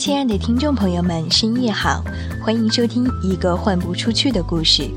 [0.00, 2.02] 亲爱的听众朋友们，深夜好，
[2.42, 4.90] 欢迎收听一个换不出去的故事。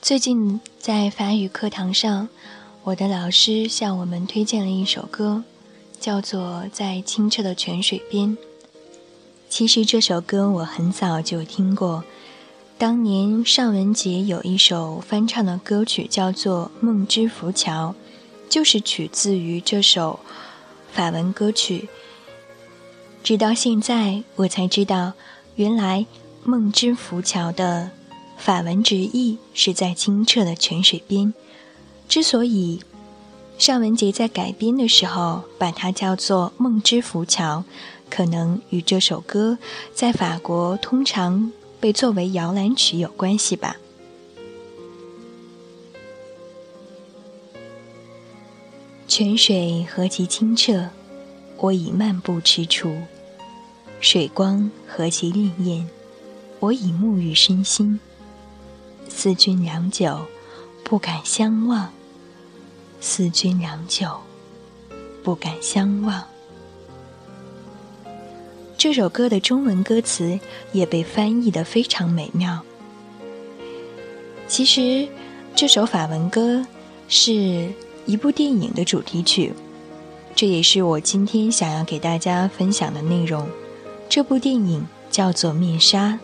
[0.00, 2.28] 最近在法语课堂上，
[2.84, 5.42] 我的老师向我们推荐了一首歌。
[6.02, 8.36] 叫做在清澈的泉水边。
[9.48, 12.02] 其实这首歌我很早就听过，
[12.76, 17.94] 当年尚雯婕有一首翻唱的歌曲叫做《梦之浮桥》，
[18.52, 20.18] 就是取自于这首
[20.90, 21.88] 法文歌曲。
[23.22, 25.12] 直到现在我才知道，
[25.54, 26.00] 原来
[26.42, 27.92] 《梦之浮桥》的
[28.36, 31.32] 法文直译是在清澈的泉水边。
[32.08, 32.80] 之所以。
[33.62, 37.62] 尚雯婕在改编的时候把它叫做《梦之浮桥》，
[38.10, 39.56] 可能与这首歌
[39.94, 43.76] 在法国通常被作为摇篮曲有关系吧。
[49.06, 50.88] 泉水何其清澈，
[51.58, 52.92] 我已漫步踟蹰；
[54.00, 55.84] 水光何其潋滟，
[56.58, 58.00] 我已沐浴身心。
[59.08, 60.26] 思君良久，
[60.82, 61.92] 不敢相望。
[63.04, 64.08] 思君良久，
[65.24, 66.22] 不敢相望。
[68.78, 70.38] 这首歌的中文歌词
[70.70, 72.60] 也被翻译的非常美妙。
[74.46, 75.08] 其实，
[75.56, 76.64] 这首法文歌
[77.08, 77.72] 是
[78.06, 79.52] 一部电影的主题曲，
[80.36, 83.48] 这也是我今天想要给大家分享的内容。
[84.08, 86.20] 这部电影叫做《面纱》，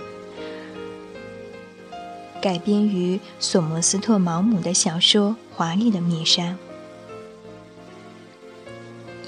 [2.41, 6.45] 改编于索摩斯特·毛姆的小说《华丽的面纱》。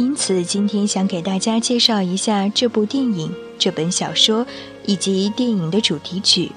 [0.01, 4.47] 因此，今天想给大家介绍一下这部电影、这本小说
[4.87, 6.51] 以及电影的主题曲。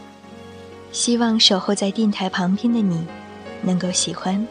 [0.94, 3.06] 希望守候在电台旁边的你，
[3.62, 4.48] 能够喜欢。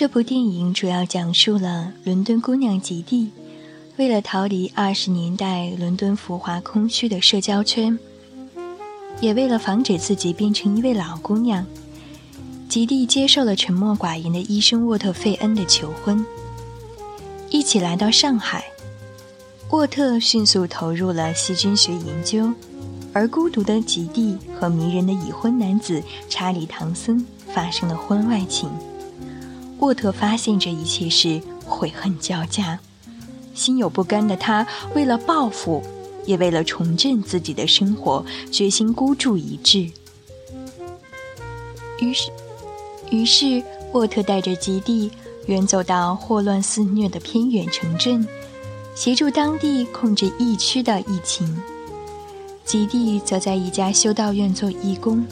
[0.00, 3.30] 这部电影主要讲述了伦敦姑娘吉蒂，
[3.98, 7.98] 为了逃离二十年代伦敦浮华空虚的社交圈，
[9.20, 11.66] 也为了防止自己变成一位老姑娘，
[12.66, 16.24] 吉蒂接受了沉默寡言的医生沃特·费恩的求婚，
[17.50, 18.64] 一起来到上海。
[19.68, 22.50] 沃特迅速投入了细菌学研究，
[23.12, 28.70] 而孤独的吉蒂和迷人的已婚男子查理·唐森发生了婚外情。
[29.80, 32.78] 沃特发现这一切时悔恨交加，
[33.54, 35.82] 心有不甘的他为了报复，
[36.26, 39.90] 也为了重振自己的生活，决心孤注一掷。
[42.00, 42.30] 于是，
[43.10, 45.10] 于是沃特带着吉蒂
[45.46, 48.26] 远走到霍乱肆虐的偏远城镇，
[48.94, 51.60] 协助当地控制疫区的疫情。
[52.64, 55.26] 吉蒂则在一家修道院做义工。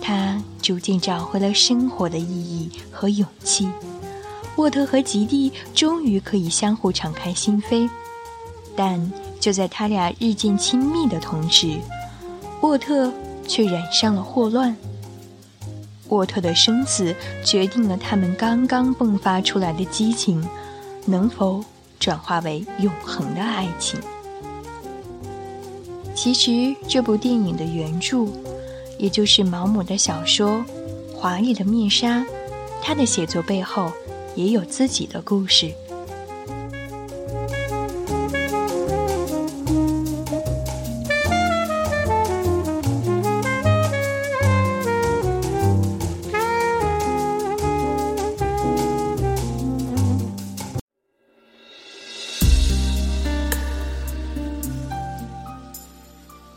[0.00, 3.68] 他逐渐找回了生活的意义和勇气。
[4.56, 7.88] 沃特和吉蒂终于可以相互敞开心扉，
[8.74, 11.78] 但就在他俩日渐亲密的同时，
[12.60, 13.12] 沃特
[13.46, 14.76] 却染上了霍乱。
[16.08, 17.14] 沃特的生死
[17.44, 20.42] 决定了他们刚刚迸发出来的激情
[21.04, 21.62] 能否
[22.00, 24.00] 转化为永恒的爱情。
[26.14, 28.26] 其实，这部电影的原著。
[28.98, 30.64] 也就是毛姆的小说
[31.14, 32.20] 《华丽的面纱》，
[32.82, 33.92] 他的写作背后
[34.34, 35.72] 也有自己的故事。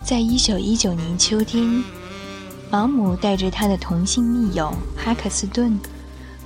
[0.03, 2.00] 在一九一九年秋天。
[2.71, 5.77] 毛姆带着他的同性密友哈克斯顿，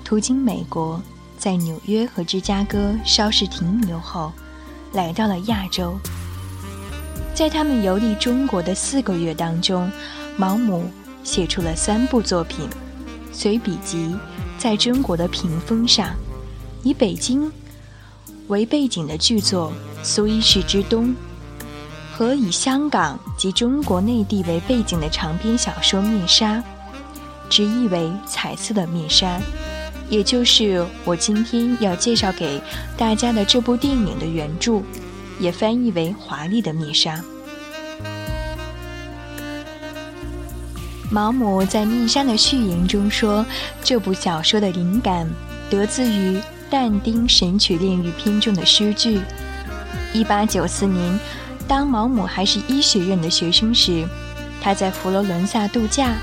[0.04, 1.00] 途经美国，
[1.38, 4.34] 在纽约和芝加哥稍事停留后，
[4.94, 5.96] 来到了亚洲。
[7.36, 9.88] 在他们游历中国的四个月当中，
[10.36, 10.90] 毛姆
[11.24, 12.68] 写出了三部作品：
[13.32, 14.16] 随笔集，
[14.58, 16.10] 在中国的屏风上，
[16.82, 17.52] 以北京
[18.48, 19.72] 为背景的剧作
[20.04, 21.10] 《苏伊士之冬》。
[22.18, 26.56] 和以香港及中国内地为背景的长篇小说《面纱》，
[27.50, 29.38] 直译为“彩色的面纱”，
[30.08, 32.62] 也就是我今天要介绍给
[32.96, 34.82] 大家的这部电影的原著，
[35.42, 37.18] 也翻译为《华丽的面纱》。
[41.12, 43.46] 毛姆在《面纱》的序言中说，
[43.84, 45.30] 这部小说的灵感
[45.70, 46.40] 得自于
[46.70, 49.20] 但丁《神曲炼狱篇》中的诗句。
[50.14, 51.20] 一八九四年，
[51.68, 54.08] 当毛姆还是医学院的学生时，
[54.62, 56.14] 他在佛罗伦萨度假，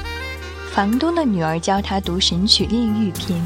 [0.73, 3.41] 房东的女儿教他读《神曲炼狱篇》。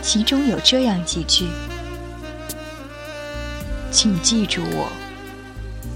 [0.00, 1.46] 其中有这样几句
[3.92, 4.88] ：“请记住我，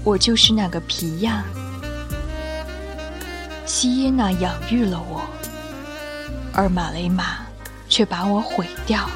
[0.03, 1.43] 我就是那个皮亚。
[3.65, 5.21] 西耶娜养育了我，
[6.53, 7.39] 而马雷玛
[7.89, 9.09] 却把我毁掉。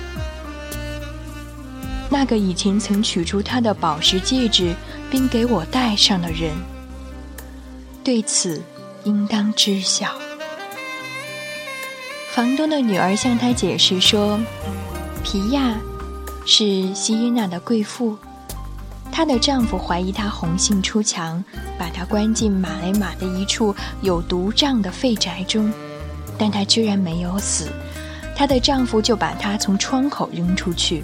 [2.09, 4.75] 那个以前曾取出他的宝石戒指
[5.11, 6.55] 并给我戴上的人，
[8.03, 8.63] 对此
[9.03, 10.07] 应当知晓。”
[12.33, 14.39] 房东的女儿向他解释说。
[15.23, 15.79] 皮亚
[16.47, 18.17] 是西伊娜的贵妇，
[19.11, 21.41] 她的丈夫怀疑她红杏出墙，
[21.77, 25.71] 把她关进马雷马的一处有毒瘴的废宅中，
[26.39, 27.69] 但她居然没有死，
[28.35, 31.03] 她的丈夫就把她从窗口扔出去。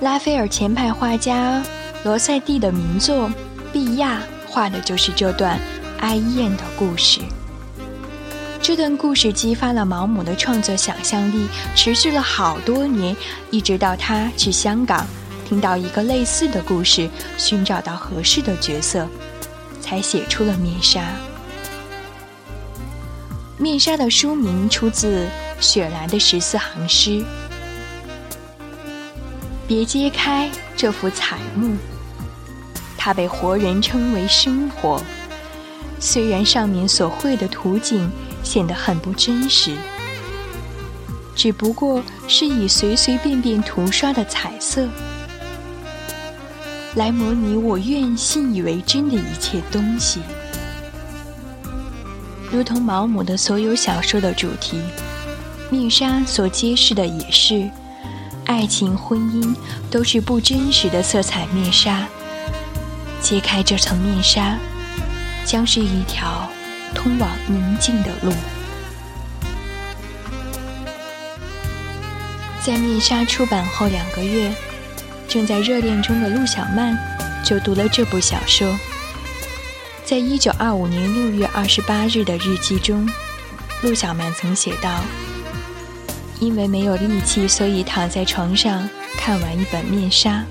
[0.00, 1.60] 拉斐尔前派画家
[2.04, 3.28] 罗塞蒂的名作
[3.72, 5.58] 《碧亚》画的就是这段
[5.98, 7.20] 哀艳的故事。
[8.62, 13.16] 这段故事激发了毛姆的创作想象力，持续了好多年，
[13.50, 15.04] 一直到他去香港，
[15.48, 19.08] 听到一个类似的故事，寻找到合适的角色，
[19.80, 21.00] 才写出了《面纱》。
[23.56, 25.26] 《面纱》的书名出自
[25.58, 27.24] 雪莱的十四行诗
[29.68, 31.76] ：“别揭开这幅彩幕，
[32.96, 35.00] 它被活人称为生活，
[36.00, 38.10] 虽然上面所绘的图景。”
[38.44, 39.76] 显得很不真实，
[41.34, 44.88] 只不过是以随随便便涂刷的彩色，
[46.94, 50.20] 来模拟我愿信以为真的一切东西。
[52.50, 54.78] 如同毛姆的所有小说的主题，
[55.68, 57.68] 《面纱》所揭示的也是，
[58.48, 59.54] 爱情、婚姻
[59.88, 62.04] 都是不真实的色彩面纱。
[63.22, 64.58] 揭开这层面纱，
[65.46, 66.50] 将是一条。
[66.94, 68.32] 通往宁静的路。
[72.62, 74.50] 在《面纱》出版后两个月，
[75.28, 76.96] 正在热恋中的陆小曼
[77.44, 78.74] 就读了这部小说。
[80.02, 83.06] 在一九二五年六月二十八日的日记中，
[83.82, 84.90] 陆小曼曾写道
[86.40, 90.44] ：“因为没有力气，所以躺在床上看完一本《面纱》，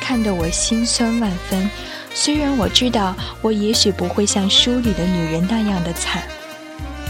[0.00, 1.70] 看得我心酸万分。”
[2.16, 3.12] 虽然我知道，
[3.42, 6.22] 我也许不会像书里的女人那样的惨。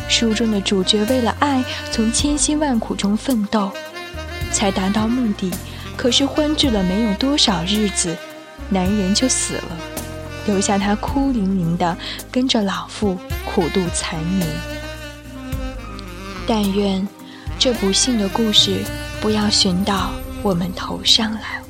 [0.08, 3.70] 书中的主角为了爱，从千辛万苦中奋斗，
[4.50, 5.52] 才达到目的。
[5.94, 8.16] 可是欢聚了没有多少日子，
[8.70, 9.76] 男人就死了，
[10.46, 11.96] 留下她哭伶伶的
[12.32, 14.48] 跟着老妇苦度残年。
[16.46, 17.06] 但愿
[17.64, 18.84] 这不幸的故事
[19.22, 20.10] 不要寻到
[20.42, 21.62] 我们头上来。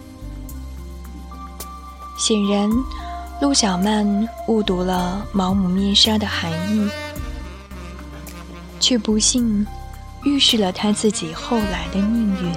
[2.18, 2.68] 显然。
[3.40, 6.88] 陆小曼误读了毛姆面纱的含义，
[8.80, 9.64] 却不幸
[10.24, 12.52] 预示了他自己后来的命运。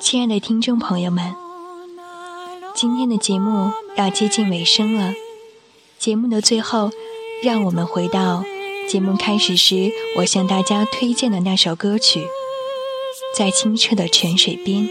[0.00, 1.34] 亲爱的听众朋友们，
[2.74, 5.14] 今天的节目要接近尾声了。
[5.96, 6.90] 节目的最后，
[7.40, 8.44] 让我们回到。
[8.88, 12.20] 节目开始时，我向大家推荐的那首歌曲
[13.36, 14.88] 《在清澈的泉水边》。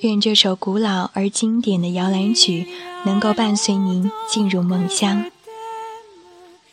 [0.00, 2.68] 愿这首古老而经典的摇篮曲
[3.04, 5.28] 能够伴随您进入梦乡。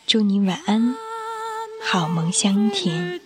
[0.06, 0.94] 祝您晚安，
[1.82, 3.20] 好梦香甜。